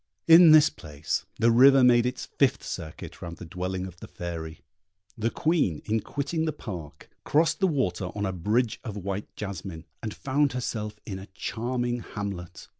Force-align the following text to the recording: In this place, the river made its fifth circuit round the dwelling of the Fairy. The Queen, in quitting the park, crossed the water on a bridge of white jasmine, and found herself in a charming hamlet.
In 0.27 0.49
this 0.49 0.71
place, 0.71 1.27
the 1.37 1.51
river 1.51 1.83
made 1.83 2.07
its 2.07 2.25
fifth 2.25 2.63
circuit 2.63 3.21
round 3.21 3.37
the 3.37 3.45
dwelling 3.45 3.85
of 3.85 3.99
the 3.99 4.07
Fairy. 4.07 4.61
The 5.15 5.29
Queen, 5.29 5.83
in 5.85 5.99
quitting 5.99 6.45
the 6.45 6.51
park, 6.53 7.11
crossed 7.23 7.59
the 7.59 7.67
water 7.67 8.05
on 8.15 8.25
a 8.25 8.33
bridge 8.33 8.79
of 8.83 8.97
white 8.97 9.27
jasmine, 9.35 9.85
and 10.01 10.11
found 10.11 10.53
herself 10.53 10.99
in 11.05 11.19
a 11.19 11.27
charming 11.35 11.99
hamlet. 11.99 12.67